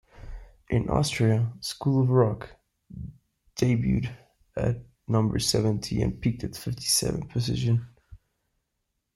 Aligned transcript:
In 0.67 0.89
Austria, 0.89 1.53
"School 1.59 2.01
of 2.01 2.09
Rock" 2.09 2.55
debuted 3.55 4.11
at 4.55 4.77
number 5.07 5.37
seventy 5.37 6.01
and 6.01 6.19
peaked 6.19 6.43
at 6.43 6.57
fifty-seven 6.57 7.27
position. 7.27 7.85